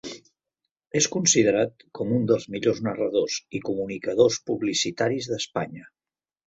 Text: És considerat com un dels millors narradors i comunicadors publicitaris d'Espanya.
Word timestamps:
És 0.99 1.07
considerat 1.15 1.85
com 1.99 2.15
un 2.17 2.25
dels 2.33 2.49
millors 2.55 2.81
narradors 2.89 3.39
i 3.61 3.65
comunicadors 3.71 4.43
publicitaris 4.51 5.35
d'Espanya. 5.35 5.89